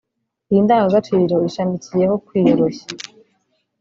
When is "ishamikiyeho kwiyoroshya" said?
1.47-2.87